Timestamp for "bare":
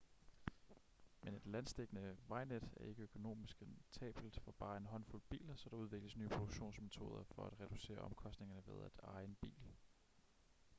4.51-4.77